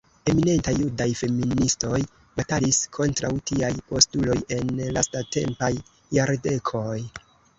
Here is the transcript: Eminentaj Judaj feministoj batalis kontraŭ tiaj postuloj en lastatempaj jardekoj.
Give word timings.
Eminentaj 0.31 0.71
Judaj 0.77 1.05
feministoj 1.19 1.99
batalis 2.39 2.79
kontraŭ 2.97 3.31
tiaj 3.51 3.69
postuloj 3.93 4.39
en 4.57 4.73
lastatempaj 4.97 5.71
jardekoj. 6.19 6.99